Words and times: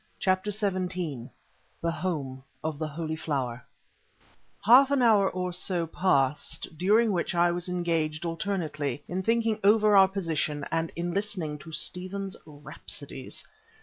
CHAPTER 0.19 0.49
XVII 0.49 1.29
THE 1.79 1.91
HOME 1.91 2.43
OF 2.63 2.79
THE 2.79 2.87
HOLY 2.87 3.15
FLOWER 3.15 3.63
Half 4.65 4.89
an 4.89 5.03
hour 5.03 5.29
or 5.29 5.53
so 5.53 5.85
passed, 5.85 6.75
during 6.75 7.11
which 7.11 7.35
I 7.35 7.51
was 7.51 7.69
engaged 7.69 8.25
alternately 8.25 9.03
in 9.07 9.21
thinking 9.21 9.59
over 9.63 9.95
our 9.95 10.07
position 10.07 10.65
and 10.71 10.91
in 10.95 11.13
listening 11.13 11.59
to 11.59 11.71
Stephen's 11.71 12.35
rhapsodies. 12.47 13.47